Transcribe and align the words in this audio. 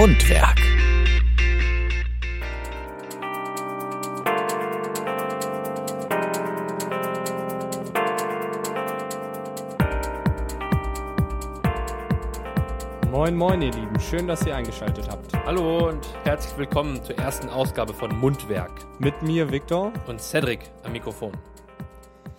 Mundwerk. 0.00 0.58
Moin 13.10 13.36
moin 13.36 13.60
ihr 13.60 13.72
Lieben, 13.72 14.00
schön, 14.00 14.26
dass 14.26 14.46
ihr 14.46 14.56
eingeschaltet 14.56 15.06
habt. 15.10 15.34
Hallo 15.44 15.88
und 15.88 16.08
herzlich 16.24 16.56
willkommen 16.56 17.04
zur 17.04 17.18
ersten 17.18 17.50
Ausgabe 17.50 17.92
von 17.92 18.18
Mundwerk 18.18 18.72
Mit 18.98 19.20
mir 19.20 19.52
Victor. 19.52 19.92
und 20.06 20.22
Cedric 20.22 20.60
am 20.82 20.92
Mikrofon. 20.92 21.32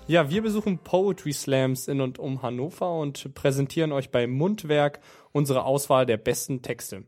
Ja, 0.08 0.31
wir 0.31 0.41
besuchen 0.41 0.80
Poetry 0.80 1.31
Slams 1.31 1.88
in 1.88 2.02
und 2.02 2.17
um 2.17 2.41
Hannover 2.41 2.91
und 2.91 3.36
präsentieren 3.36 3.91
euch 3.91 4.09
bei 4.09 4.25
Mundwerk 4.25 5.00
unsere 5.31 5.64
Auswahl 5.64 6.08
der 6.08 6.17
besten 6.17 6.64
Texte. 6.64 7.03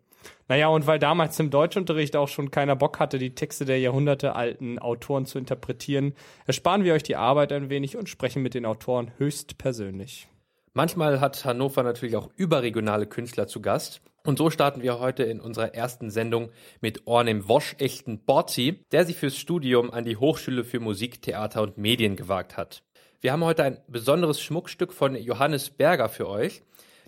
Naja, 0.47 0.67
und 0.67 0.87
weil 0.87 0.99
damals 0.99 1.39
im 1.39 1.49
Deutschunterricht 1.49 2.15
auch 2.15 2.27
schon 2.27 2.51
keiner 2.51 2.75
Bock 2.75 2.99
hatte, 2.99 3.17
die 3.17 3.35
Texte 3.35 3.65
der 3.65 3.79
jahrhundertealten 3.79 4.79
Autoren 4.79 5.25
zu 5.25 5.37
interpretieren, 5.37 6.13
ersparen 6.45 6.83
wir 6.83 6.93
euch 6.93 7.03
die 7.03 7.15
Arbeit 7.15 7.51
ein 7.51 7.69
wenig 7.69 7.97
und 7.97 8.09
sprechen 8.09 8.43
mit 8.43 8.53
den 8.53 8.65
Autoren 8.65 9.11
höchstpersönlich. 9.17 10.27
Manchmal 10.73 11.21
hat 11.21 11.45
Hannover 11.45 11.83
natürlich 11.83 12.15
auch 12.15 12.29
überregionale 12.35 13.05
Künstler 13.05 13.47
zu 13.47 13.61
Gast. 13.61 14.01
Und 14.25 14.37
so 14.37 14.49
starten 14.49 14.81
wir 14.81 14.99
heute 14.99 15.23
in 15.23 15.41
unserer 15.41 15.75
ersten 15.75 16.09
Sendung 16.09 16.49
mit 16.79 17.05
Ornem 17.05 17.47
Wosch-echten 17.47 18.19
Borzi, 18.19 18.79
der 18.91 19.05
sich 19.05 19.17
fürs 19.17 19.37
Studium 19.37 19.91
an 19.91 20.05
die 20.05 20.15
Hochschule 20.17 20.63
für 20.63 20.79
Musik, 20.79 21.21
Theater 21.21 21.61
und 21.61 21.77
Medien 21.77 22.15
gewagt 22.15 22.55
hat. 22.55 22.83
Wir 23.19 23.33
haben 23.33 23.43
heute 23.43 23.63
ein 23.63 23.77
besonderes 23.87 24.41
Schmuckstück 24.41 24.93
von 24.93 25.15
Johannes 25.15 25.69
Berger 25.69 26.09
für 26.09 26.27
euch. 26.27 26.63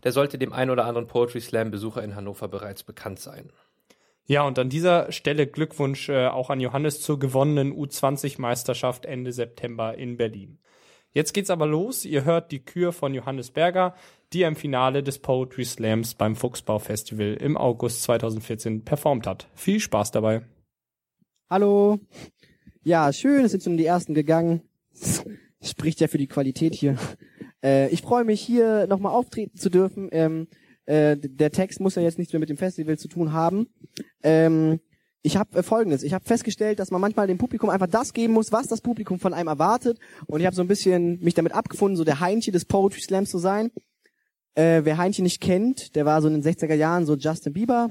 Der 0.05 0.11
sollte 0.11 0.37
dem 0.37 0.53
ein 0.53 0.69
oder 0.69 0.85
anderen 0.85 1.07
Poetry 1.07 1.41
Slam 1.41 1.71
Besucher 1.71 2.03
in 2.03 2.15
Hannover 2.15 2.47
bereits 2.47 2.83
bekannt 2.83 3.19
sein. 3.19 3.51
Ja, 4.27 4.43
und 4.43 4.57
an 4.57 4.69
dieser 4.69 5.11
Stelle 5.11 5.47
Glückwunsch 5.47 6.09
äh, 6.09 6.27
auch 6.27 6.49
an 6.49 6.59
Johannes 6.59 7.01
zur 7.01 7.19
gewonnenen 7.19 7.73
U20-Meisterschaft 7.73 9.05
Ende 9.05 9.31
September 9.31 9.97
in 9.97 10.17
Berlin. 10.17 10.59
Jetzt 11.11 11.33
geht's 11.33 11.49
aber 11.49 11.65
los. 11.65 12.05
Ihr 12.05 12.23
hört 12.23 12.51
die 12.51 12.63
Kür 12.63 12.91
von 12.91 13.13
Johannes 13.13 13.49
Berger, 13.49 13.95
die 14.31 14.43
er 14.43 14.47
im 14.47 14.55
Finale 14.55 15.01
des 15.01 15.19
Poetry 15.19 15.65
Slams 15.65 16.13
beim 16.13 16.35
Fuchsbau 16.35 16.77
Festival 16.77 17.35
im 17.35 17.57
August 17.57 18.03
2014 18.03 18.83
performt 18.83 19.25
hat. 19.25 19.47
Viel 19.55 19.79
Spaß 19.79 20.11
dabei. 20.11 20.45
Hallo. 21.49 21.99
Ja, 22.83 23.11
schön, 23.11 23.45
es 23.45 23.51
sind 23.51 23.63
schon 23.63 23.77
die 23.77 23.85
ersten 23.85 24.13
gegangen. 24.13 24.61
Spricht 25.61 25.99
ja 25.99 26.07
für 26.07 26.19
die 26.19 26.27
Qualität 26.27 26.75
hier. 26.75 26.97
Äh, 27.65 27.89
ich 27.89 28.01
freue 28.01 28.23
mich 28.23 28.41
hier 28.41 28.85
nochmal 28.87 29.11
auftreten 29.11 29.57
zu 29.57 29.69
dürfen. 29.69 30.09
Ähm, 30.11 30.47
äh, 30.85 31.17
der 31.17 31.51
Text 31.51 31.79
muss 31.79 31.95
ja 31.95 32.03
jetzt 32.03 32.19
nichts 32.19 32.31
mehr 32.31 32.39
mit 32.39 32.49
dem 32.49 32.57
Festival 32.57 32.97
zu 32.97 33.07
tun 33.07 33.33
haben. 33.33 33.67
Ähm, 34.21 34.79
ich 35.23 35.37
habe 35.37 35.57
äh, 35.57 35.63
folgendes, 35.63 36.03
ich 36.03 36.13
habe 36.13 36.23
festgestellt, 36.23 36.77
dass 36.77 36.91
man 36.91 37.01
manchmal 37.01 37.25
dem 37.25 37.39
Publikum 37.39 37.71
einfach 37.71 37.87
das 37.87 38.13
geben 38.13 38.33
muss, 38.33 38.51
was 38.51 38.67
das 38.67 38.81
Publikum 38.81 39.19
von 39.19 39.33
einem 39.33 39.47
erwartet. 39.47 39.97
Und 40.27 40.39
ich 40.39 40.45
habe 40.45 40.55
so 40.55 40.61
ein 40.61 40.67
bisschen 40.67 41.19
mich 41.21 41.33
damit 41.33 41.53
abgefunden, 41.53 41.97
so 41.97 42.03
der 42.03 42.19
Heinche 42.19 42.51
des 42.51 42.65
Poetry 42.65 43.01
Slams 43.01 43.31
zu 43.31 43.39
sein. 43.39 43.71
Äh, 44.53 44.81
wer 44.83 44.97
Heinche 44.97 45.23
nicht 45.23 45.41
kennt, 45.41 45.95
der 45.95 46.05
war 46.05 46.21
so 46.21 46.27
in 46.27 46.39
den 46.39 46.43
60er 46.43 46.75
Jahren 46.75 47.07
so 47.07 47.15
Justin 47.15 47.53
Bieber. 47.53 47.89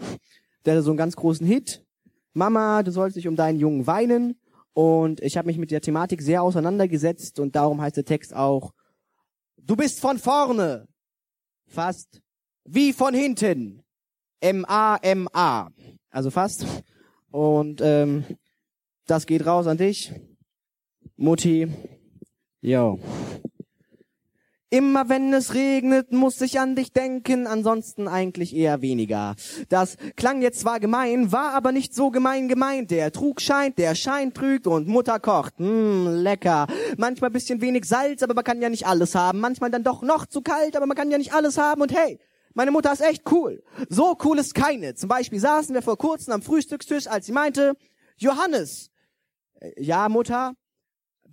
Der 0.64 0.75
hatte 0.75 0.83
so 0.83 0.92
einen 0.92 0.97
ganz 0.97 1.17
großen 1.17 1.47
Hit. 1.47 1.84
Mama, 2.33 2.83
du 2.84 2.92
sollst 2.92 3.17
dich 3.17 3.27
um 3.27 3.36
deinen 3.36 3.58
Jungen 3.58 3.86
weinen. 3.89 4.39
Und 4.72 5.20
ich 5.20 5.36
habe 5.36 5.47
mich 5.47 5.58
mit 5.58 5.72
der 5.72 5.80
Thematik 5.80 6.22
sehr 6.22 6.42
auseinandergesetzt 6.42 7.39
und 7.39 7.55
darum 7.55 7.80
heißt 7.80 7.97
der 7.97 8.05
Text 8.05 8.34
auch, 8.34 8.72
du 9.66 9.76
bist 9.76 10.00
von 10.00 10.18
vorne, 10.18 10.86
fast 11.66 12.20
wie 12.64 12.92
von 12.92 13.14
hinten, 13.14 13.83
M-A-M-A, 14.40 15.70
also 16.11 16.30
fast. 16.30 16.66
Und 17.30 17.80
ähm, 17.80 18.24
das 19.06 19.27
geht 19.27 19.44
raus 19.46 19.66
an 19.66 19.77
dich, 19.77 20.12
Mutti. 21.16 21.68
Yo. 22.61 22.98
Immer 24.74 25.08
wenn 25.08 25.33
es 25.33 25.55
regnet, 25.55 26.11
muss 26.11 26.40
ich 26.40 26.58
an 26.58 26.74
dich 26.74 26.92
denken, 26.92 27.46
ansonsten 27.46 28.08
eigentlich 28.08 28.57
eher 28.57 28.83
weniger. 28.83 29.36
Das 29.68 29.96
klang 30.17 30.42
jetzt 30.42 30.58
zwar 30.58 30.80
gemein, 30.80 31.30
war 31.30 31.52
aber 31.52 31.70
nicht 31.70 31.95
so 31.95 32.11
gemein 32.11 32.48
gemeint. 32.48 32.90
Der 32.90 33.13
Trug 33.13 33.40
scheint, 33.40 33.79
der 33.79 33.95
Schein 33.95 34.34
trügt 34.34 34.67
und 34.67 34.89
Mutter 34.89 35.20
kocht. 35.20 35.61
Mmm, 35.61 36.08
lecker. 36.08 36.67
Manchmal 36.96 37.30
bisschen 37.30 37.61
wenig 37.61 37.84
Salz, 37.84 38.24
aber 38.24 38.34
man 38.34 38.42
kann 38.42 38.61
ja 38.61 38.68
nicht 38.68 38.84
alles 38.84 39.14
haben. 39.14 39.39
Manchmal 39.39 39.70
dann 39.70 39.84
doch 39.84 40.02
noch 40.02 40.27
zu 40.27 40.42
kalt, 40.42 40.74
aber 40.77 40.86
man 40.86 40.96
kann 40.96 41.08
ja 41.08 41.18
nicht 41.18 41.34
alles 41.34 41.57
haben. 41.57 41.80
Und 41.80 41.95
hey, 41.95 42.18
meine 42.52 42.73
Mutter 42.73 42.92
ist 42.92 43.01
echt 43.01 43.30
cool. 43.30 43.63
So 43.89 44.18
cool 44.24 44.40
ist 44.40 44.57
keine. 44.57 44.96
Zum 44.96 45.08
Beispiel 45.08 45.39
saßen 45.39 45.73
wir 45.73 45.83
vor 45.83 45.98
kurzem 45.98 46.33
am 46.33 46.42
Frühstückstisch, 46.42 47.07
als 47.07 47.27
sie 47.27 47.33
meinte, 47.33 47.77
Johannes, 48.17 48.90
äh, 49.61 49.70
ja 49.80 50.08
Mutter, 50.08 50.55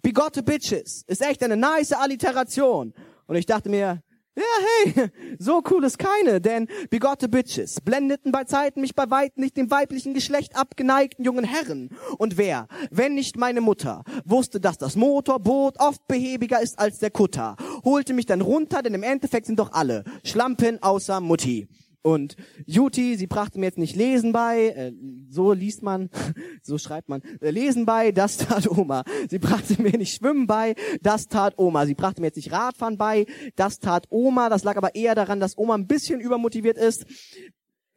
bigotte 0.04 0.44
Bitches, 0.44 1.06
ist 1.08 1.24
echt 1.24 1.42
eine 1.42 1.58
nice 1.58 1.94
Alliteration. 1.94 2.94
Und 3.32 3.38
ich 3.38 3.46
dachte 3.46 3.70
mir, 3.70 4.04
ja, 4.36 4.44
hey, 4.84 5.10
so 5.40 5.64
cool 5.72 5.86
ist 5.86 5.98
keine, 5.98 6.42
denn 6.42 6.68
bigotte 6.90 7.30
Bitches 7.30 7.80
blendeten 7.80 8.34
bei 8.34 8.44
Zeiten 8.44 8.82
mich 8.82 8.94
bei 8.94 9.10
weitem 9.10 9.42
nicht 9.42 9.56
dem 9.56 9.72
weiblichen 9.72 10.14
Geschlecht 10.14 10.58
abgeneigten 10.58 11.24
jungen 11.24 11.46
Herren. 11.46 11.92
Und 12.18 12.38
wer, 12.38 12.68
wenn 12.90 13.16
nicht 13.16 13.38
meine 13.38 13.62
Mutter, 13.62 14.04
wusste, 14.26 14.60
dass 14.60 14.78
das 14.78 14.98
Motorboot 14.98 15.80
oft 15.80 16.06
behäbiger 16.10 16.62
ist 16.62 16.78
als 16.78 17.00
der 17.00 17.12
Kutter, 17.12 17.56
holte 17.86 18.14
mich 18.14 18.26
dann 18.26 18.42
runter, 18.42 18.82
denn 18.82 18.96
im 18.96 19.04
Endeffekt 19.04 19.46
sind 19.46 19.60
doch 19.60 19.72
alle 19.72 20.04
Schlampen 20.26 20.84
außer 20.84 21.22
Mutti. 21.22 21.70
Und 22.04 22.36
Juti, 22.66 23.16
sie 23.16 23.28
brachte 23.28 23.60
mir 23.60 23.68
jetzt 23.68 23.78
nicht 23.78 23.96
Lesen 23.96 24.32
bei, 24.32 24.70
äh, 24.70 24.94
so 25.30 25.54
liest 25.54 25.84
man, 25.84 26.10
so 26.64 26.78
schreibt 26.78 27.10
man, 27.10 27.22
äh, 27.42 27.52
Lesen 27.52 27.86
bei, 27.86 28.12
das 28.12 28.38
tat 28.38 28.68
Oma. 28.70 29.04
Sie 29.30 29.38
brachte 29.38 29.80
mir 29.82 29.98
nicht 29.98 30.16
Schwimmen 30.16 30.48
bei, 30.48 30.76
das 31.02 31.28
tat 31.28 31.54
Oma. 31.58 31.86
Sie 31.86 31.94
brachte 31.94 32.22
mir 32.22 32.28
jetzt 32.28 32.38
nicht 32.38 32.52
Radfahren 32.52 32.98
bei, 32.98 33.28
das 33.56 33.80
tat 33.80 34.08
Oma. 34.10 34.50
Das 34.50 34.64
lag 34.64 34.78
aber 34.78 34.96
eher 34.96 35.14
daran, 35.14 35.40
dass 35.40 35.58
Oma 35.58 35.76
ein 35.76 35.88
bisschen 35.88 36.20
übermotiviert 36.20 36.78
ist. 36.78 37.06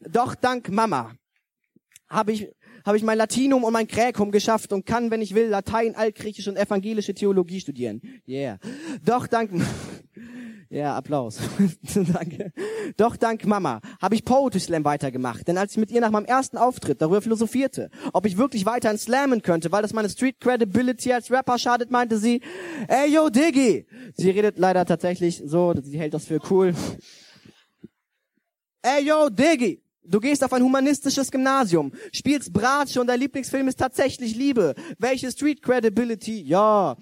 Doch 0.00 0.34
dank 0.34 0.70
Mama 0.70 1.12
habe 2.08 2.32
ich 2.32 2.48
habe 2.84 2.96
ich 2.96 3.02
mein 3.02 3.18
Latinum 3.18 3.64
und 3.64 3.72
mein 3.72 3.88
Kräkum 3.88 4.30
geschafft 4.30 4.72
und 4.72 4.84
kann, 4.84 5.10
wenn 5.10 5.22
ich 5.22 5.34
will, 5.34 5.48
Latein, 5.48 5.96
Altgriechisch 5.96 6.48
und 6.48 6.56
evangelische 6.56 7.14
Theologie 7.14 7.60
studieren. 7.60 8.02
Yeah. 8.28 8.58
Doch 9.04 9.26
dank 9.26 9.50
ja, 10.70 10.96
Applaus. 10.96 11.38
Danke. 11.94 12.52
Doch 12.96 13.16
dank 13.16 13.46
Mama 13.46 13.80
habe 14.00 14.14
ich 14.14 14.24
Poetry 14.24 14.60
Slam 14.60 14.84
weitergemacht. 14.84 15.48
Denn 15.48 15.56
als 15.56 15.72
ich 15.72 15.78
mit 15.78 15.90
ihr 15.90 16.00
nach 16.00 16.10
meinem 16.10 16.26
ersten 16.26 16.58
Auftritt 16.58 17.00
darüber 17.00 17.22
philosophierte, 17.22 17.90
ob 18.12 18.26
ich 18.26 18.36
wirklich 18.36 18.66
weiterhin 18.66 18.98
slammen 18.98 19.42
könnte, 19.42 19.72
weil 19.72 19.82
das 19.82 19.92
meine 19.92 20.10
Street 20.10 20.40
Credibility 20.40 21.12
als 21.12 21.30
Rapper 21.30 21.58
schadet, 21.58 21.90
meinte 21.90 22.18
sie, 22.18 22.42
ey 22.88 23.10
yo 23.12 23.30
Diggy. 23.30 23.86
Sie 24.14 24.30
redet 24.30 24.58
leider 24.58 24.84
tatsächlich 24.84 25.42
so, 25.44 25.74
sie 25.82 25.98
hält 25.98 26.12
das 26.12 26.26
für 26.26 26.40
cool. 26.50 26.74
Ey 28.82 29.04
yo 29.06 29.30
Diggy. 29.30 29.83
Du 30.06 30.20
gehst 30.20 30.44
auf 30.44 30.52
ein 30.52 30.62
humanistisches 30.62 31.30
Gymnasium, 31.30 31.92
spielst 32.12 32.52
Bratsche 32.52 33.00
und 33.00 33.06
dein 33.06 33.20
Lieblingsfilm 33.20 33.68
ist 33.68 33.78
tatsächlich 33.78 34.36
Liebe. 34.36 34.74
Welche 34.98 35.30
Street 35.30 35.62
Credibility? 35.62 36.42
Ja. 36.42 36.96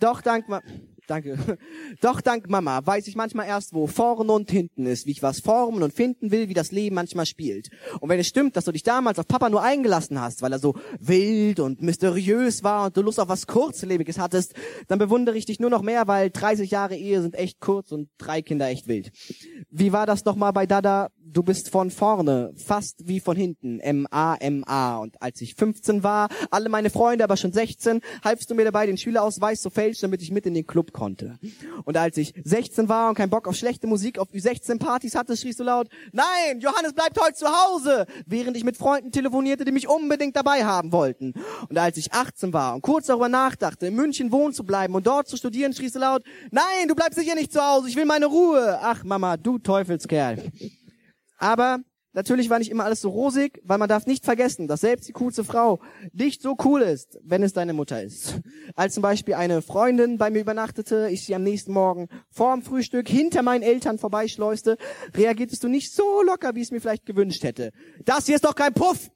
Doch 0.00 0.20
dank 0.20 0.48
Mama. 0.48 0.62
Danke. 1.06 1.38
Doch 2.00 2.20
dank 2.20 2.50
Mama 2.50 2.84
weiß 2.84 3.06
ich 3.06 3.14
manchmal 3.14 3.46
erst, 3.46 3.72
wo 3.72 3.86
vorne 3.86 4.32
und 4.32 4.50
hinten 4.50 4.86
ist, 4.86 5.06
wie 5.06 5.12
ich 5.12 5.22
was 5.22 5.40
formen 5.40 5.82
und 5.82 5.92
finden 5.92 6.30
will, 6.30 6.48
wie 6.48 6.54
das 6.54 6.72
Leben 6.72 6.96
manchmal 6.96 7.26
spielt. 7.26 7.70
Und 8.00 8.08
wenn 8.08 8.18
es 8.18 8.26
stimmt, 8.26 8.56
dass 8.56 8.64
du 8.64 8.72
dich 8.72 8.82
damals 8.82 9.18
auf 9.18 9.28
Papa 9.28 9.48
nur 9.48 9.62
eingelassen 9.62 10.20
hast, 10.20 10.42
weil 10.42 10.52
er 10.52 10.58
so 10.58 10.74
wild 10.98 11.60
und 11.60 11.80
mysteriös 11.80 12.64
war 12.64 12.86
und 12.86 12.96
du 12.96 13.02
Lust 13.02 13.20
auf 13.20 13.28
was 13.28 13.46
Kurzlebiges 13.46 14.18
hattest, 14.18 14.54
dann 14.88 14.98
bewundere 14.98 15.36
ich 15.36 15.46
dich 15.46 15.60
nur 15.60 15.70
noch 15.70 15.82
mehr, 15.82 16.08
weil 16.08 16.30
30 16.30 16.70
Jahre 16.70 16.96
Ehe 16.96 17.22
sind 17.22 17.36
echt 17.36 17.60
kurz 17.60 17.92
und 17.92 18.08
drei 18.18 18.42
Kinder 18.42 18.68
echt 18.68 18.88
wild. 18.88 19.12
Wie 19.70 19.92
war 19.92 20.06
das 20.06 20.24
nochmal 20.24 20.52
bei 20.52 20.66
Dada? 20.66 21.10
Du 21.18 21.42
bist 21.42 21.70
von 21.70 21.90
vorne, 21.90 22.52
fast 22.56 23.06
wie 23.06 23.20
von 23.20 23.36
hinten. 23.36 23.80
M-A-M-A. 23.80 24.98
Und 24.98 25.20
als 25.20 25.40
ich 25.40 25.54
15 25.54 26.02
war, 26.02 26.28
alle 26.50 26.68
meine 26.68 26.90
Freunde 26.90 27.24
aber 27.24 27.36
schon 27.36 27.52
16, 27.52 28.00
halfst 28.24 28.50
du 28.50 28.54
mir 28.54 28.64
dabei, 28.64 28.86
den 28.86 28.96
Schülerausweis 28.96 29.60
zu 29.60 29.70
fälschen, 29.70 30.02
damit 30.02 30.22
ich 30.22 30.30
mit 30.30 30.46
in 30.46 30.54
den 30.54 30.66
Club 30.66 30.92
konnte. 30.96 31.38
Und 31.84 31.96
als 31.96 32.16
ich 32.16 32.32
16 32.42 32.88
war 32.88 33.10
und 33.10 33.14
keinen 33.14 33.30
Bock 33.30 33.46
auf 33.46 33.54
schlechte 33.54 33.86
Musik 33.86 34.18
auf 34.18 34.28
die 34.32 34.40
16 34.40 34.78
Partys 34.78 35.14
hatte, 35.14 35.36
schriest 35.36 35.60
du 35.60 35.64
laut, 35.64 35.88
nein, 36.12 36.58
Johannes 36.58 36.94
bleibt 36.94 37.20
heute 37.20 37.34
zu 37.34 37.46
Hause, 37.46 38.06
während 38.26 38.56
ich 38.56 38.64
mit 38.64 38.76
Freunden 38.76 39.12
telefonierte, 39.12 39.64
die 39.64 39.72
mich 39.72 39.88
unbedingt 39.88 40.34
dabei 40.34 40.64
haben 40.64 40.90
wollten. 40.90 41.34
Und 41.68 41.78
als 41.78 41.98
ich 41.98 42.12
18 42.12 42.52
war 42.52 42.74
und 42.74 42.80
kurz 42.80 43.06
darüber 43.06 43.28
nachdachte, 43.28 43.86
in 43.86 43.94
München 43.94 44.32
wohnen 44.32 44.54
zu 44.54 44.64
bleiben 44.64 44.94
und 44.94 45.06
dort 45.06 45.28
zu 45.28 45.36
studieren, 45.36 45.74
schriest 45.74 45.96
du 45.96 46.00
laut, 46.00 46.22
nein, 46.50 46.88
du 46.88 46.94
bleibst 46.94 47.18
sicher 47.18 47.34
nicht 47.34 47.52
zu 47.52 47.60
Hause, 47.60 47.88
ich 47.88 47.96
will 47.96 48.06
meine 48.06 48.26
Ruhe. 48.26 48.78
Ach 48.80 49.04
Mama, 49.04 49.36
du 49.36 49.58
Teufelskerl. 49.58 50.42
Aber 51.38 51.80
natürlich 52.16 52.50
war 52.50 52.58
nicht 52.58 52.72
immer 52.72 52.84
alles 52.84 53.00
so 53.00 53.10
rosig, 53.10 53.60
weil 53.62 53.78
man 53.78 53.88
darf 53.88 54.06
nicht 54.06 54.24
vergessen, 54.24 54.66
dass 54.66 54.80
selbst 54.80 55.06
die 55.06 55.12
coolste 55.12 55.44
Frau 55.44 55.78
nicht 56.12 56.42
so 56.42 56.56
cool 56.64 56.82
ist, 56.82 57.20
wenn 57.22 57.44
es 57.44 57.52
deine 57.52 57.74
Mutter 57.74 58.02
ist. 58.02 58.40
Als 58.74 58.94
zum 58.94 59.02
Beispiel 59.02 59.34
eine 59.34 59.62
Freundin 59.62 60.18
bei 60.18 60.30
mir 60.30 60.40
übernachtete, 60.40 61.08
ich 61.12 61.24
sie 61.24 61.36
am 61.36 61.44
nächsten 61.44 61.72
Morgen 61.72 62.08
vorm 62.30 62.62
Frühstück 62.62 63.08
hinter 63.08 63.42
meinen 63.42 63.62
Eltern 63.62 63.98
vorbeischleuste, 63.98 64.78
reagiertest 65.14 65.62
du 65.62 65.68
nicht 65.68 65.92
so 65.92 66.22
locker, 66.22 66.56
wie 66.56 66.60
ich 66.62 66.68
es 66.68 66.72
mir 66.72 66.80
vielleicht 66.80 67.06
gewünscht 67.06 67.44
hätte. 67.44 67.70
Das 68.04 68.26
hier 68.26 68.34
ist 68.34 68.44
doch 68.44 68.56
kein 68.56 68.74
Puff! 68.74 69.10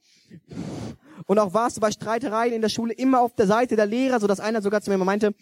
Und 1.27 1.39
auch 1.39 1.55
warst 1.55 1.77
du 1.77 1.81
bei 1.81 1.91
Streitereien 1.91 2.53
in 2.53 2.61
der 2.61 2.69
Schule 2.69 2.93
immer 2.93 3.21
auf 3.21 3.35
der 3.35 3.47
Seite 3.47 3.77
der 3.77 3.87
Lehrer, 3.87 4.21
sodass 4.21 4.41
einer 4.41 4.63
sogar 4.63 4.83
zu 4.83 4.91
mir 4.91 4.99
meinte, 4.99 5.35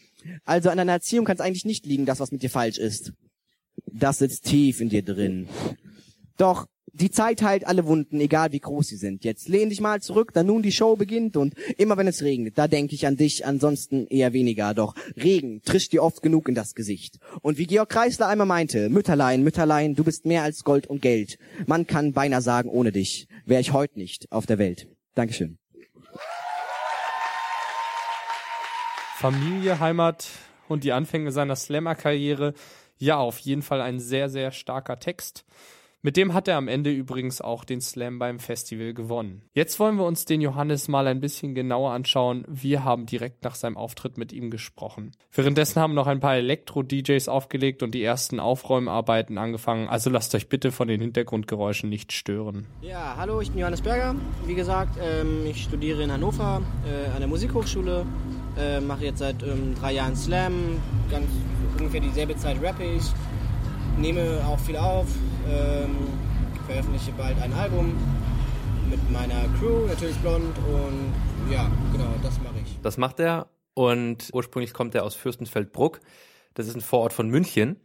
also 0.45 0.71
an 0.71 0.77
deiner 0.77 0.93
Erziehung 0.93 1.25
kann 1.25 1.37
es 1.37 1.41
eigentlich 1.41 1.65
nicht 1.65 1.87
liegen, 1.87 2.07
das, 2.07 2.21
was 2.21 2.31
mit 2.31 2.43
dir 2.43 2.51
falsch 2.51 2.79
ist. 2.79 3.13
Das 3.87 4.19
sitzt 4.19 4.45
tief 4.45 4.81
in 4.81 4.89
dir 4.89 5.03
drin. 5.03 5.49
Doch 6.37 6.67
die 7.01 7.11
Zeit 7.11 7.43
heilt 7.43 7.67
alle 7.67 7.87
Wunden, 7.87 8.21
egal 8.21 8.53
wie 8.53 8.61
groß 8.61 8.89
sie 8.89 8.97
sind. 8.97 9.25
Jetzt 9.25 9.49
lehn 9.49 9.71
dich 9.71 9.81
mal 9.81 10.01
zurück, 10.03 10.33
da 10.35 10.43
nun 10.43 10.63
die 10.63 10.73
Show 10.73 10.97
beginnt 10.97 11.37
und 11.37 11.55
immer 11.77 11.97
wenn 11.97 12.09
es 12.09 12.23
regnet, 12.23 12.59
da 12.59 12.67
denke 12.67 12.95
ich 12.95 13.07
an 13.07 13.17
dich, 13.17 13.47
ansonsten 13.47 14.07
eher 14.09 14.33
weniger. 14.33 14.75
Doch 14.75 14.95
Regen 15.17 15.63
trischt 15.63 15.93
dir 15.93 16.03
oft 16.03 16.23
genug 16.23 16.49
in 16.49 16.55
das 16.55 16.75
Gesicht. 16.75 17.19
Und 17.43 17.59
wie 17.59 17.67
Georg 17.67 17.89
Kreisler 17.89 18.29
einmal 18.29 18.47
meinte, 18.47 18.89
Mütterlein, 18.89 19.43
Mütterlein, 19.43 19.95
du 19.95 20.05
bist 20.05 20.27
mehr 20.27 20.43
als 20.43 20.65
Gold 20.65 20.87
und 20.87 21.01
Geld. 21.01 21.39
Man 21.67 21.87
kann 21.87 22.13
beinahe 22.13 22.43
sagen, 22.43 22.69
ohne 22.69 22.93
dich 22.93 23.29
wäre 23.47 23.61
ich 23.61 23.73
heute 23.73 23.99
nicht 23.99 24.31
auf 24.33 24.47
der 24.47 24.59
Welt. 24.59 24.89
Dankeschön. 25.15 25.59
Familie, 29.17 29.81
Heimat 29.81 30.29
und 30.69 30.85
die 30.85 30.93
Anfänge 30.93 31.33
seiner 31.33 31.57
Slammer-Karriere. 31.57 32.55
Ja, 32.99 33.19
auf 33.19 33.39
jeden 33.39 33.63
Fall 33.63 33.81
ein 33.81 34.01
sehr, 34.01 34.29
sehr 34.29 34.53
starker 34.53 34.99
Text. 34.99 35.45
Mit 36.01 36.17
dem 36.17 36.33
hat 36.33 36.47
er 36.47 36.57
am 36.57 36.69
Ende 36.69 36.93
übrigens 36.93 37.41
auch 37.41 37.65
den 37.65 37.81
Slam 37.81 38.21
beim 38.21 38.39
Festival 38.39 38.95
gewonnen. 38.95 39.43
Jetzt 39.53 39.81
wollen 39.81 39.97
wir 39.97 40.05
uns 40.05 40.25
den 40.25 40.41
Johannes 40.41 40.87
mal 40.87 41.09
ein 41.09 41.21
bisschen 41.21 41.57
genauer 41.57 41.91
anschauen. 41.91 42.45
Wir 42.47 42.85
haben 42.85 43.05
direkt 43.07 43.43
nach 43.43 43.57
seinem 43.57 43.77
Auftritt 43.77 44.17
mit 44.17 44.33
ihm 44.33 44.49
gesprochen. 44.49 45.11
Währenddessen 45.33 45.81
haben 45.83 45.95
noch 45.95 46.07
ein 46.07 46.21
paar 46.21 46.37
Elektro-DJs 46.37 47.27
aufgelegt 47.27 47.83
und 47.83 47.97
die 47.97 48.03
ersten 48.05 48.39
Aufräumarbeiten 48.39 49.39
angefangen. 49.39 49.89
Also 49.89 50.09
lasst 50.09 50.37
euch 50.37 50.49
bitte 50.49 50.71
von 50.71 50.87
den 50.87 51.01
Hintergrundgeräuschen 51.01 51.89
nicht 51.91 52.13
stören. 52.13 52.69
Ja, 52.81 53.17
hallo, 53.17 53.41
ich 53.41 53.51
bin 53.51 53.59
Johannes 53.59 53.83
Berger. 53.83 54.15
Wie 54.47 54.55
gesagt, 54.55 54.97
ähm, 55.03 55.47
ich 55.47 55.65
studiere 55.65 56.05
in 56.05 56.13
Hannover 56.13 56.63
äh, 56.87 57.11
an 57.11 57.19
der 57.19 57.29
Musikhochschule. 57.29 58.07
Äh, 58.57 58.81
mache 58.81 59.07
jetzt 59.07 59.19
seit 59.19 59.43
ähm, 59.43 59.75
drei 59.75 59.95
Jahren 59.95 60.15
Slam. 60.15 60.81
Ganz 61.11 61.27
ungefähr 61.77 62.01
dieselbe 62.01 62.37
Zeit 62.37 62.63
rappe 62.63 62.85
ich. 62.85 63.03
Nehme 63.99 64.41
auch 64.47 64.61
viel 64.61 64.77
auf, 64.77 65.09
ähm, 65.51 65.97
veröffentliche 66.67 67.13
bald 67.13 67.41
ein 67.41 67.53
Album 67.53 67.97
mit 68.91 69.11
meiner 69.11 69.43
Crew, 69.59 69.87
natürlich 69.87 70.17
blond 70.19 70.57
und 70.59 71.53
ja, 71.53 71.71
genau, 71.93 72.15
das 72.23 72.39
mache 72.41 72.57
ich. 72.65 72.79
Das 72.83 72.97
macht 72.97 73.21
er 73.21 73.49
und 73.75 74.31
ursprünglich 74.33 74.73
kommt 74.73 74.95
er 74.95 75.05
aus 75.05 75.15
Fürstenfeldbruck. 75.15 76.01
Das 76.55 76.67
ist 76.67 76.75
ein 76.75 76.81
Vorort 76.81 77.13
von 77.13 77.29
München 77.29 77.77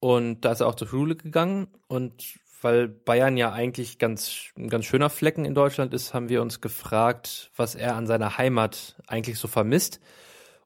und 0.00 0.42
da 0.42 0.52
ist 0.52 0.60
er 0.60 0.68
auch 0.68 0.74
zur 0.74 0.88
Schule 0.88 1.16
gegangen 1.16 1.68
und 1.88 2.38
weil 2.60 2.88
Bayern 2.88 3.36
ja 3.36 3.52
eigentlich 3.52 3.98
ganz, 3.98 4.50
ein 4.56 4.68
ganz 4.68 4.84
schöner 4.84 5.10
Flecken 5.10 5.44
in 5.44 5.54
Deutschland 5.54 5.94
ist, 5.94 6.12
haben 6.12 6.28
wir 6.28 6.42
uns 6.42 6.60
gefragt, 6.60 7.50
was 7.56 7.74
er 7.74 7.94
an 7.94 8.06
seiner 8.06 8.36
Heimat 8.36 8.96
eigentlich 9.06 9.38
so 9.38 9.46
vermisst 9.48 10.00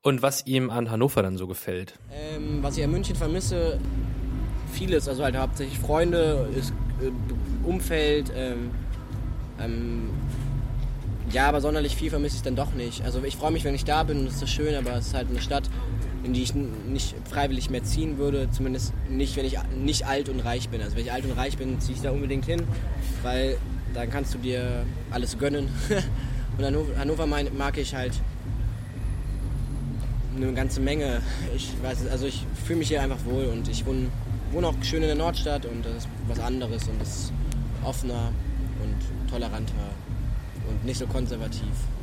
und 0.01 0.23
was 0.23 0.47
ihm 0.47 0.71
an 0.71 0.91
Hannover 0.91 1.23
dann 1.23 1.37
so 1.37 1.47
gefällt. 1.47 1.99
Ähm, 2.11 2.63
was 2.63 2.77
ich 2.77 2.85
an 2.85 2.91
München 2.91 3.15
vermisse, 3.15 3.79
vieles, 4.73 5.09
also 5.09 5.23
halt 5.23 5.37
hauptsächlich 5.37 5.79
Freunde, 5.79 6.49
ist, 6.57 6.73
äh, 7.01 7.67
Umfeld, 7.67 8.33
ähm, 8.35 8.71
ähm, 9.61 10.11
ja, 11.31 11.49
aber 11.49 11.61
sonderlich 11.61 11.97
viel 11.97 12.11
vermisse 12.11 12.37
ich 12.37 12.43
dann 12.43 12.57
doch 12.57 12.75
nicht. 12.75 13.05
Also 13.05 13.23
ich 13.25 13.37
freue 13.37 13.53
mich, 13.53 13.65
wenn 13.65 13.75
ich 13.75 13.85
da 13.85 14.03
bin, 14.03 14.27
das 14.27 14.43
ist 14.43 14.51
schön, 14.51 14.75
aber 14.75 14.97
es 14.97 15.09
ist 15.09 15.15
halt 15.15 15.29
eine 15.31 15.41
Stadt, 15.41 15.71
in 16.25 16.35
die 16.35 16.43
ich 16.43 16.55
nicht 16.55 17.15
freiwillig 17.29 17.71
mehr 17.71 17.85
ziehen 17.85 18.19
würde, 18.19 18.49
zumindest 18.51 18.93
nicht, 19.09 19.37
wenn 19.37 19.47
ich 19.47 19.59
nicht 19.83 20.07
alt 20.07 20.29
und 20.29 20.41
reich 20.41 20.69
bin. 20.69 20.83
Also 20.83 20.97
wenn 20.97 21.05
ich 21.05 21.13
alt 21.13 21.25
und 21.25 21.33
reich 21.33 21.57
bin, 21.57 21.81
ziehe 21.81 21.97
ich 21.97 22.03
da 22.03 22.11
unbedingt 22.11 22.45
hin, 22.45 22.63
weil 23.23 23.57
dann 23.95 24.11
kannst 24.11 24.35
du 24.35 24.39
dir 24.39 24.85
alles 25.11 25.39
gönnen. 25.39 25.69
und 26.59 26.65
Hannover, 26.65 26.99
Hannover 26.99 27.27
mag 27.27 27.79
ich 27.79 27.95
halt 27.95 28.13
eine 30.37 30.53
ganze 30.53 30.81
Menge. 30.81 31.21
Ich 31.57 31.73
weiß, 31.83 32.07
also 32.11 32.27
ich 32.27 32.45
fühle 32.65 32.81
mich 32.81 32.89
hier 32.89 33.03
einfach 33.03 33.25
wohl 33.25 33.47
und 33.47 33.69
ich 33.69 33.87
wohne 33.87 34.09
wohne 34.53 34.69
auch 34.69 34.75
schön 34.83 35.03
in 35.03 35.09
der 35.09 35.17
Nordstadt 35.17 35.65
und 35.67 35.85
das 35.85 35.97
ist 35.97 36.09
was 36.29 36.39
anderes 36.41 36.87
und 36.89 37.01
ist 37.01 37.33
offener 37.85 38.33
und 38.83 39.31
toleranter 39.31 39.73
und 40.69 40.85
nicht 40.85 40.99
so 40.99 41.07
konservativ. 41.07 41.63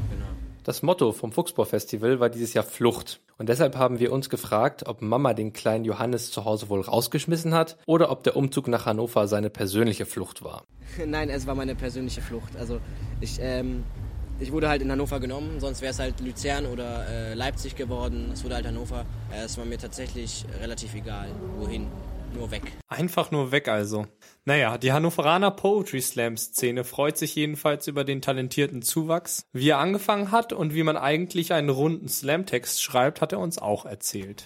Genau. 0.10 0.26
Das 0.64 0.82
Motto 0.82 1.12
vom 1.12 1.32
Fuchsbau 1.32 1.66
Festival 1.66 2.20
war 2.20 2.30
dieses 2.30 2.54
Jahr 2.54 2.64
Flucht. 2.64 3.22
Und 3.38 3.48
deshalb 3.48 3.78
haben 3.78 4.00
wir 4.00 4.12
uns 4.12 4.30
gefragt, 4.30 4.86
ob 4.86 5.02
Mama 5.02 5.34
den 5.34 5.54
kleinen 5.54 5.86
Johannes 5.86 6.32
zu 6.32 6.44
Hause 6.44 6.68
wohl 6.70 6.82
rausgeschmissen 6.82 7.54
hat 7.54 7.78
oder 7.86 8.12
ob 8.12 8.24
der 8.24 8.36
Umzug 8.36 8.68
nach 8.68 8.86
Hannover 8.86 9.28
seine 9.28 9.50
persönliche 9.50 10.06
Flucht 10.06 10.44
war. 10.44 10.64
Nein, 11.06 11.30
es 11.30 11.48
war 11.48 11.56
meine 11.56 11.76
persönliche 11.76 12.22
Flucht. 12.22 12.58
Also 12.58 12.80
ich, 13.22 13.38
ähm, 13.40 13.84
ich 14.40 14.52
wurde 14.52 14.68
halt 14.68 14.82
in 14.82 14.92
Hannover 14.92 15.20
genommen, 15.20 15.60
sonst 15.60 15.82
wäre 15.82 15.92
es 15.92 16.00
halt 16.00 16.20
Luzern 16.20 16.66
oder 16.66 17.08
äh, 17.08 17.34
Leipzig 17.36 17.76
geworden. 17.76 18.32
Es 18.34 18.44
wurde 18.44 18.56
halt 18.56 18.66
Hannover. 18.66 19.06
Äh, 19.32 19.46
es 19.46 19.58
war 19.58 19.66
mir 19.66 19.78
tatsächlich 19.78 20.46
relativ 20.62 20.96
egal, 20.96 21.30
wohin 21.60 21.88
nur 22.34 22.52
weg. 22.52 22.64
Einfach 22.88 23.32
nur 23.32 23.52
weg 23.52 23.68
also. 23.68 24.08
Naja, 24.46 24.78
die 24.78 24.92
Hannoveraner 24.92 25.52
Poetry 25.52 26.02
Slam 26.02 26.38
Szene 26.38 26.84
freut 26.84 27.18
sich 27.18 27.36
jedenfalls 27.36 27.88
über 27.88 28.04
den 28.04 28.22
talentierten 28.22 28.82
Zuwachs. 28.82 29.46
Wie 29.54 29.70
er 29.70 29.78
angefangen 29.78 30.32
hat 30.32 30.54
und 30.54 30.74
wie 30.74 30.84
man 30.84 30.98
eigentlich 30.98 31.54
einen 31.54 31.70
runden 31.70 32.08
Slam-Text 32.08 32.82
schreibt, 32.82 33.22
hat 33.22 33.32
er 33.32 33.40
uns 33.40 33.60
auch 33.60 33.86
erzählt. 33.86 34.46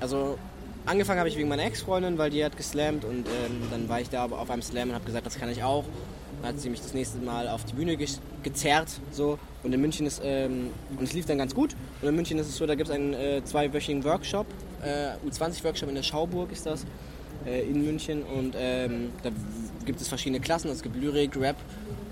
Also 0.00 0.38
angefangen 0.84 1.20
habe 1.20 1.28
ich 1.28 1.36
wegen 1.36 1.48
meiner 1.48 1.64
Ex-Freundin, 1.64 2.18
weil 2.18 2.30
die 2.30 2.44
hat 2.44 2.56
geslammt 2.56 3.04
und 3.04 3.26
ähm, 3.28 3.62
dann 3.70 3.88
war 3.88 4.00
ich 4.00 4.08
da 4.08 4.24
auf 4.24 4.50
einem 4.50 4.62
Slam 4.62 4.88
und 4.88 4.94
habe 4.94 5.04
gesagt, 5.04 5.26
das 5.26 5.38
kann 5.38 5.50
ich 5.50 5.62
auch. 5.62 5.84
Dann 6.42 6.54
hat 6.54 6.60
sie 6.60 6.68
mich 6.68 6.80
das 6.80 6.92
nächste 6.94 7.18
Mal 7.18 7.48
auf 7.48 7.64
die 7.64 7.74
Bühne 7.74 7.96
ge 7.96 8.06
gezerrt 8.42 9.00
so 9.10 9.38
und 9.62 9.72
in 9.72 9.80
München 9.80 10.06
ist 10.06 10.20
ähm, 10.22 10.70
und 10.96 11.02
es 11.02 11.12
lief 11.12 11.26
dann 11.26 11.38
ganz 11.38 11.54
gut 11.54 11.74
und 12.02 12.08
in 12.08 12.14
München 12.14 12.38
ist 12.38 12.48
es 12.48 12.56
so, 12.56 12.66
da 12.66 12.74
gibt 12.74 12.88
es 12.88 12.94
einen 12.94 13.14
äh, 13.14 13.42
zweiwöchigen 13.42 14.04
Workshop, 14.04 14.46
äh, 14.82 15.16
U20 15.28 15.64
Workshop 15.64 15.88
in 15.88 15.96
der 15.96 16.02
Schauburg 16.02 16.52
ist 16.52 16.66
das 16.66 16.84
in 17.46 17.84
München 17.84 18.22
und 18.22 18.54
ähm, 18.58 19.10
da 19.22 19.30
gibt 19.84 20.00
es 20.00 20.08
verschiedene 20.08 20.40
Klassen. 20.40 20.70
Es 20.70 20.82
gibt 20.82 20.96
Lyrik, 20.96 21.36
Rap 21.36 21.56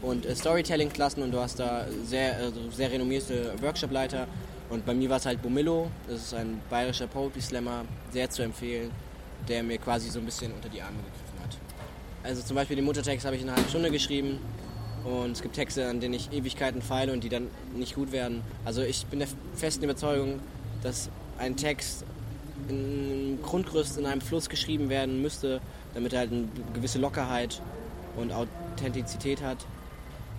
und 0.03 0.27
äh, 0.27 0.35
Storytelling-Klassen 0.35 1.23
und 1.23 1.33
du 1.33 1.41
hast 1.41 1.59
da 1.59 1.87
sehr, 2.05 2.37
also 2.37 2.71
sehr 2.71 2.91
renommierte 2.91 3.53
Workshop-Leiter. 3.61 4.27
Und 4.71 4.87
bei 4.87 4.95
mir 4.95 5.11
war 5.11 5.19
es 5.19 5.27
halt 5.27 5.43
Bomillo, 5.43 5.91
das 6.09 6.23
ist 6.23 6.35
ein 6.35 6.61
bayerischer 6.71 7.07
Poetry 7.07 7.41
Slammer, 7.41 7.85
sehr 8.13 8.31
zu 8.31 8.43
empfehlen, 8.43 8.91
der 9.49 9.63
mir 9.63 9.79
quasi 9.79 10.09
so 10.09 10.19
ein 10.19 10.25
bisschen 10.25 10.53
unter 10.53 10.69
die 10.69 10.81
Arme 10.81 10.97
gegriffen 10.97 11.43
hat. 11.43 11.59
Also 12.23 12.43
zum 12.43 12.57
Beispiel 12.57 12.77
den 12.77 12.85
Muttertext 12.85 13.27
habe 13.27 13.37
ich 13.37 13.43
in 13.43 13.49
einer 13.49 13.57
halben 13.57 13.69
Stunde 13.69 13.91
geschrieben 13.91 14.39
und 15.05 15.33
es 15.33 15.43
gibt 15.43 15.55
Texte, 15.55 15.87
an 15.87 16.01
denen 16.01 16.15
ich 16.15 16.33
Ewigkeiten 16.33 16.81
feile 16.81 17.13
und 17.13 17.23
die 17.23 17.29
dann 17.29 17.49
nicht 17.75 17.95
gut 17.95 18.11
werden. 18.11 18.43
Also 18.65 18.83
ich 18.83 19.05
bin 19.07 19.19
der 19.19 19.29
festen 19.55 19.85
Überzeugung, 19.85 20.41
dass 20.83 21.11
ein 21.39 21.57
Text 21.57 22.05
in 22.69 23.39
Grundgerüst 23.43 23.99
in 23.99 24.07
einem 24.07 24.21
Fluss 24.21 24.49
geschrieben 24.49 24.89
werden 24.89 25.23
müsste, 25.23 25.61
damit 25.95 26.13
er 26.13 26.21
halt 26.21 26.33
eine 26.33 26.49
gewisse 26.73 26.99
Lockerheit 26.99 27.61
und 28.17 28.33
Authentizität 28.33 29.43
hat. 29.43 29.59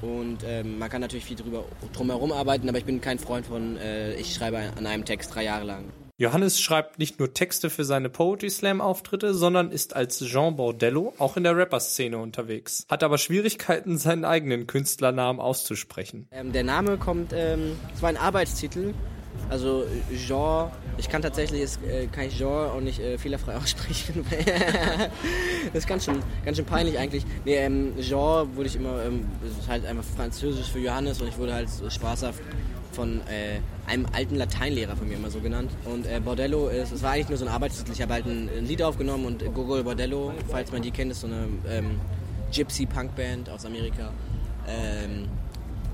Und 0.01 0.39
ähm, 0.45 0.77
man 0.77 0.89
kann 0.89 1.01
natürlich 1.01 1.25
viel 1.25 1.37
drüber 1.37 1.65
drumherum 1.93 2.31
arbeiten, 2.31 2.67
aber 2.69 2.77
ich 2.77 2.85
bin 2.85 3.01
kein 3.01 3.17
Freund 3.17 3.45
von, 3.45 3.77
äh, 3.77 4.15
ich 4.15 4.33
schreibe 4.33 4.59
an 4.77 4.85
einem 4.85 5.05
Text 5.05 5.33
drei 5.33 5.43
Jahre 5.43 5.65
lang. 5.65 5.85
Johannes 6.17 6.61
schreibt 6.61 6.97
nicht 6.97 7.19
nur 7.19 7.33
Texte 7.33 7.69
für 7.69 7.83
seine 7.83 8.09
Poetry 8.09 8.49
Slam 8.49 8.79
Auftritte, 8.79 9.33
sondern 9.33 9.69
ist 9.69 9.97
als 9.97 10.19
Jean 10.19 10.55
Bordello 10.55 11.13
auch 11.17 11.35
in 11.35 11.43
der 11.43 11.57
Rapper-Szene 11.57 12.17
unterwegs. 12.17 12.85
Hat 12.89 13.03
aber 13.03 13.17
Schwierigkeiten, 13.17 13.97
seinen 13.97 14.23
eigenen 14.23 14.65
Künstlernamen 14.65 15.41
auszusprechen. 15.41 16.29
Ähm, 16.31 16.53
der 16.53 16.63
Name 16.63 16.97
kommt, 16.97 17.33
ähm, 17.33 17.75
es 17.93 18.01
war 18.01 18.07
ein 18.07 18.15
Arbeitstitel 18.15 18.93
also 19.49 19.85
Genre, 20.11 20.71
ich 20.97 21.09
kann 21.09 21.21
tatsächlich, 21.21 21.71
äh, 21.87 22.07
kann 22.07 22.25
ich 22.25 22.37
Genre 22.37 22.71
auch 22.71 22.81
nicht 22.81 22.99
äh, 22.99 23.17
fehlerfrei 23.17 23.55
aussprechen. 23.57 24.25
das 25.73 25.83
ist 25.83 25.87
ganz 25.87 26.05
schön, 26.05 26.19
ganz 26.43 26.57
schön 26.57 26.65
peinlich 26.65 26.97
eigentlich. 26.97 27.25
Nee, 27.45 27.55
ähm, 27.55 27.93
Genre 27.99 28.47
wurde 28.55 28.67
ich 28.67 28.75
immer, 28.75 29.03
ähm, 29.03 29.25
ist 29.47 29.67
halt 29.67 29.85
einfach 29.85 30.03
französisch 30.15 30.71
für 30.71 30.79
Johannes 30.79 31.21
und 31.21 31.27
ich 31.27 31.37
wurde 31.37 31.53
halt 31.53 31.69
spaßhaft 31.89 32.41
von 32.95 33.21
äh, 33.27 33.59
einem 33.87 34.07
alten 34.13 34.35
Lateinlehrer 34.35 34.95
von 34.95 35.07
mir 35.07 35.15
immer 35.15 35.29
so 35.29 35.39
genannt. 35.39 35.69
Und 35.83 36.07
äh, 36.07 36.19
Bordello 36.19 36.69
ist, 36.69 36.91
es 36.91 37.03
war 37.03 37.11
eigentlich 37.11 37.29
nur 37.29 37.37
so 37.37 37.45
ein 37.45 37.51
Arbeitstitel. 37.51 37.91
Ich 37.91 38.01
habe 38.01 38.13
halt 38.13 38.25
ein, 38.25 38.49
ein, 38.57 38.65
Lied 38.65 38.81
aufgenommen 38.81 39.25
und 39.25 39.53
Gogol 39.53 39.83
Bordello, 39.83 40.33
falls 40.49 40.71
man 40.71 40.81
die 40.81 40.91
kennt, 40.91 41.11
ist 41.11 41.21
so 41.21 41.27
eine 41.27 41.47
ähm, 41.69 41.99
Gypsy-Punk-Band 42.53 43.49
aus 43.49 43.65
Amerika. 43.65 44.11
Ähm, 44.67 45.27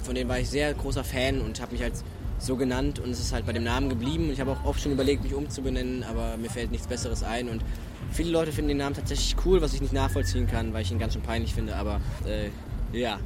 von 0.03 0.15
denen 0.15 0.29
war 0.29 0.39
ich 0.39 0.49
sehr 0.49 0.73
großer 0.73 1.03
Fan 1.03 1.41
und 1.41 1.59
habe 1.59 1.73
mich 1.73 1.83
als 1.83 2.03
so 2.41 2.55
genannt 2.55 2.99
und 2.99 3.11
es 3.11 3.19
ist 3.19 3.33
halt 3.33 3.45
bei 3.45 3.53
dem 3.53 3.63
Namen 3.63 3.89
geblieben. 3.89 4.29
Ich 4.31 4.39
habe 4.39 4.51
auch 4.51 4.65
oft 4.65 4.81
schon 4.81 4.91
überlegt, 4.91 5.23
mich 5.23 5.33
umzubenennen, 5.33 6.03
aber 6.03 6.37
mir 6.37 6.49
fällt 6.49 6.71
nichts 6.71 6.87
Besseres 6.87 7.23
ein 7.23 7.49
und 7.49 7.63
viele 8.11 8.31
Leute 8.31 8.51
finden 8.51 8.69
den 8.69 8.77
Namen 8.77 8.95
tatsächlich 8.95 9.35
cool, 9.45 9.61
was 9.61 9.73
ich 9.73 9.81
nicht 9.81 9.93
nachvollziehen 9.93 10.47
kann, 10.47 10.73
weil 10.73 10.81
ich 10.81 10.91
ihn 10.91 10.99
ganz 10.99 11.13
schön 11.13 11.21
peinlich 11.21 11.53
finde, 11.53 11.75
aber 11.75 12.01
äh, 12.25 12.49
Ja. 12.97 13.19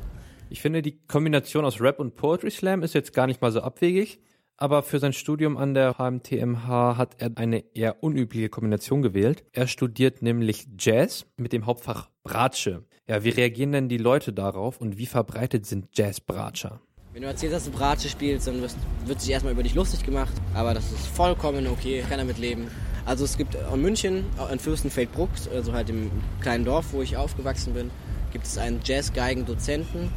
Ich 0.49 0.61
finde, 0.61 0.81
die 0.81 0.99
Kombination 1.07 1.65
aus 1.65 1.81
Rap 1.81 1.99
und 1.99 2.15
Poetry 2.15 2.51
Slam 2.51 2.83
ist 2.83 2.93
jetzt 2.93 3.13
gar 3.13 3.25
nicht 3.25 3.41
mal 3.41 3.51
so 3.51 3.61
abwegig. 3.61 4.19
Aber 4.57 4.83
für 4.83 4.99
sein 4.99 5.11
Studium 5.11 5.57
an 5.57 5.73
der 5.73 5.95
HMTMH 5.97 6.97
hat 6.97 7.15
er 7.19 7.31
eine 7.35 7.65
eher 7.75 8.01
unübliche 8.03 8.47
Kombination 8.47 9.01
gewählt. 9.01 9.43
Er 9.51 9.67
studiert 9.67 10.21
nämlich 10.21 10.67
Jazz 10.79 11.25
mit 11.35 11.51
dem 11.51 11.65
Hauptfach 11.65 12.09
Bratsche. 12.23 12.85
Ja, 13.07 13.23
wie 13.25 13.29
reagieren 13.29 13.73
denn 13.73 13.89
die 13.89 13.97
Leute 13.97 14.31
darauf 14.31 14.79
und 14.79 14.97
wie 14.97 15.07
verbreitet 15.07 15.65
sind 15.65 15.89
Jazz-Bratscher? 15.93 16.79
Wenn 17.15 17.21
du 17.21 17.29
erzählst, 17.29 17.55
dass 17.55 17.63
du 17.63 17.71
Bratsche 17.71 18.09
spielst, 18.09 18.45
dann 18.45 18.61
wirst, 18.61 18.75
wird 19.05 19.21
sich 19.21 19.31
erstmal 19.31 19.53
über 19.53 19.63
dich 19.63 19.73
lustig 19.73 20.03
gemacht, 20.03 20.33
aber 20.53 20.73
das 20.73 20.91
ist 20.91 21.07
vollkommen 21.07 21.65
okay, 21.67 22.03
kann 22.09 22.17
damit 22.17 22.37
leben. 22.39 22.67
Also 23.05 23.23
es 23.23 23.37
gibt 23.37 23.55
in 23.55 23.81
München, 23.81 24.25
in 24.51 24.59
Fürstenfeldbruck, 24.59 25.29
also 25.53 25.71
halt 25.71 25.89
im 25.89 26.11
kleinen 26.41 26.65
Dorf, 26.65 26.87
wo 26.91 27.01
ich 27.01 27.15
aufgewachsen 27.15 27.73
bin, 27.73 27.89
gibt 28.33 28.45
es 28.45 28.57
einen 28.57 28.81
Jazz-Geigen-Dozenten, 28.83 30.11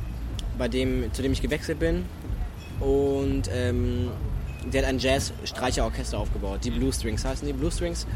dem, 0.72 1.12
zu 1.12 1.22
dem 1.22 1.30
ich 1.30 1.40
gewechselt 1.40 1.78
bin. 1.78 2.04
Und 2.80 3.48
ähm, 3.54 4.10
der 4.64 4.82
hat 4.82 4.88
ein 4.88 4.98
Jazz-Streicherorchester 4.98 6.18
aufgebaut. 6.18 6.64
Die 6.64 6.72
Blue 6.72 6.92
Strings 6.92 7.24
heißen 7.24 7.46
die 7.46 7.52
Blue 7.52 7.70
Strings. 7.70 8.08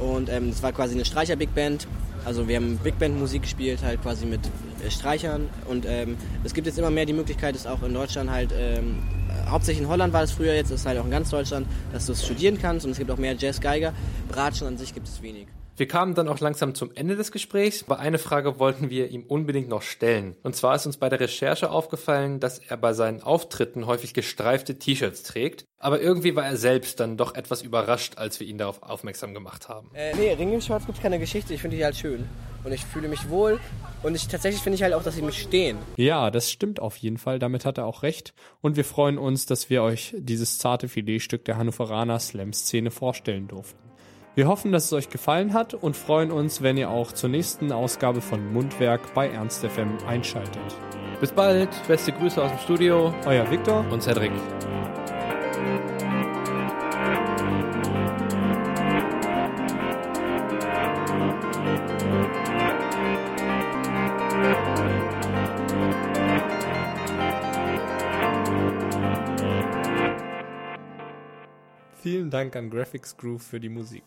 Und 0.00 0.28
ähm, 0.28 0.50
das 0.50 0.60
war 0.60 0.72
quasi 0.72 0.96
eine 0.96 1.04
Streicher-Big 1.04 1.54
Band. 1.54 1.86
Also 2.24 2.48
wir 2.48 2.56
haben 2.56 2.78
Big 2.78 2.98
Band 2.98 3.16
Musik 3.16 3.42
gespielt, 3.42 3.84
halt 3.84 4.02
quasi 4.02 4.26
mit 4.26 4.40
äh, 4.44 4.50
Streichern. 4.90 5.48
Und 5.68 5.86
ähm, 5.86 6.16
es 6.44 6.54
gibt 6.54 6.66
jetzt 6.66 6.78
immer 6.78 6.90
mehr 6.90 7.06
die 7.06 7.12
Möglichkeit, 7.12 7.54
dass 7.54 7.66
auch 7.66 7.82
in 7.82 7.94
Deutschland 7.94 8.30
halt, 8.30 8.50
ähm, 8.56 9.02
hauptsächlich 9.48 9.82
in 9.82 9.88
Holland 9.88 10.12
war 10.12 10.20
das 10.20 10.32
früher, 10.32 10.54
jetzt 10.54 10.70
ist 10.70 10.80
es 10.80 10.86
halt 10.86 10.98
auch 10.98 11.04
in 11.04 11.10
ganz 11.10 11.30
Deutschland, 11.30 11.66
dass 11.92 12.06
du 12.06 12.12
es 12.12 12.24
studieren 12.24 12.58
kannst. 12.60 12.84
Und 12.86 12.92
es 12.92 12.98
gibt 12.98 13.10
auch 13.10 13.18
mehr 13.18 13.34
Jazz-Geiger. 13.36 13.92
Bratschen 14.28 14.66
an 14.66 14.78
sich 14.78 14.94
gibt 14.94 15.08
es 15.08 15.22
wenig. 15.22 15.46
Wir 15.76 15.88
kamen 15.88 16.14
dann 16.14 16.28
auch 16.28 16.38
langsam 16.38 16.76
zum 16.76 16.92
Ende 16.94 17.16
des 17.16 17.32
Gesprächs, 17.32 17.82
aber 17.88 17.98
eine 17.98 18.18
Frage 18.18 18.60
wollten 18.60 18.90
wir 18.90 19.10
ihm 19.10 19.24
unbedingt 19.24 19.68
noch 19.68 19.82
stellen. 19.82 20.36
Und 20.44 20.54
zwar 20.54 20.76
ist 20.76 20.86
uns 20.86 20.98
bei 20.98 21.08
der 21.08 21.18
Recherche 21.18 21.68
aufgefallen, 21.68 22.38
dass 22.38 22.60
er 22.60 22.76
bei 22.76 22.92
seinen 22.92 23.24
Auftritten 23.24 23.86
häufig 23.86 24.14
gestreifte 24.14 24.78
T-Shirts 24.78 25.24
trägt. 25.24 25.64
Aber 25.78 26.00
irgendwie 26.00 26.36
war 26.36 26.44
er 26.44 26.56
selbst 26.56 27.00
dann 27.00 27.16
doch 27.16 27.34
etwas 27.34 27.62
überrascht, 27.62 28.18
als 28.18 28.38
wir 28.38 28.46
ihn 28.46 28.56
darauf 28.56 28.84
aufmerksam 28.84 29.34
gemacht 29.34 29.68
haben. 29.68 29.90
Äh, 29.94 30.14
nee, 30.14 30.32
Ringelshorts 30.32 30.86
gibt 30.86 31.02
keine 31.02 31.18
Geschichte. 31.18 31.52
Ich 31.54 31.60
finde 31.60 31.76
die 31.76 31.84
halt 31.84 31.96
schön. 31.96 32.28
Und 32.64 32.72
ich 32.72 32.84
fühle 32.84 33.08
mich 33.08 33.28
wohl. 33.28 33.60
Und 34.02 34.14
ich, 34.14 34.26
tatsächlich 34.28 34.62
finde 34.62 34.76
ich 34.76 34.82
halt 34.82 34.94
auch, 34.94 35.02
dass 35.02 35.14
sie 35.14 35.22
mich 35.22 35.40
stehen. 35.40 35.78
Ja, 35.96 36.30
das 36.30 36.50
stimmt 36.50 36.80
auf 36.80 36.96
jeden 36.96 37.18
Fall. 37.18 37.38
Damit 37.38 37.64
hat 37.64 37.78
er 37.78 37.86
auch 37.86 38.02
recht. 38.02 38.34
Und 38.60 38.76
wir 38.76 38.84
freuen 38.84 39.18
uns, 39.18 39.46
dass 39.46 39.70
wir 39.70 39.82
euch 39.82 40.14
dieses 40.18 40.58
zarte 40.58 40.88
Filetstück 40.88 41.44
der 41.44 41.56
Hannoveraner 41.56 42.18
Slam-Szene 42.18 42.90
vorstellen 42.90 43.48
durften. 43.48 43.78
Wir 44.34 44.48
hoffen, 44.48 44.72
dass 44.72 44.86
es 44.86 44.92
euch 44.92 45.10
gefallen 45.10 45.52
hat 45.52 45.74
und 45.74 45.96
freuen 45.96 46.32
uns, 46.32 46.60
wenn 46.60 46.76
ihr 46.76 46.90
auch 46.90 47.12
zur 47.12 47.30
nächsten 47.30 47.70
Ausgabe 47.70 48.20
von 48.20 48.52
Mundwerk 48.52 49.14
bei 49.14 49.28
Ernst 49.28 49.64
FM 49.64 49.96
einschaltet. 50.08 50.58
Bis 51.20 51.30
bald, 51.30 51.68
beste 51.86 52.10
Grüße 52.10 52.42
aus 52.42 52.50
dem 52.50 52.58
Studio. 52.58 53.14
Euer 53.26 53.48
Viktor 53.48 53.86
und 53.90 54.02
Cedric. 54.02 54.32
Vielen 72.24 72.30
Dank 72.30 72.56
an 72.56 72.70
Graphics 72.70 73.18
Groove 73.18 73.42
für 73.42 73.60
die 73.60 73.68
Musik. 73.68 74.02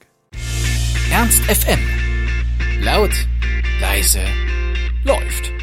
Ernst 1.11 1.43
FM. 1.43 1.77
Laut, 2.81 3.11
leise, 3.79 4.21
läuft. 5.03 5.56